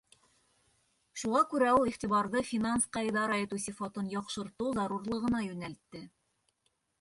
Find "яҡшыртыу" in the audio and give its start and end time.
4.15-4.73